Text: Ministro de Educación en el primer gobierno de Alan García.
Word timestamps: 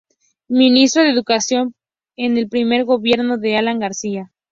Ministro 0.47 1.03
de 1.03 1.11
Educación 1.11 1.75
en 2.15 2.35
el 2.39 2.49
primer 2.49 2.85
gobierno 2.85 3.37
de 3.37 3.55
Alan 3.57 3.77
García. 3.77 4.31